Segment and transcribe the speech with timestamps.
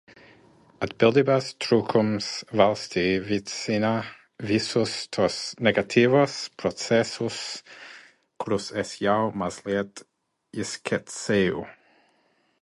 [0.83, 2.29] Atbildības trūkums
[2.61, 3.91] valstī veicina
[4.53, 5.37] visus tos
[5.69, 7.37] negatīvos procesus,
[8.45, 10.03] kurus es jau mazliet
[10.65, 11.63] ieskicēju.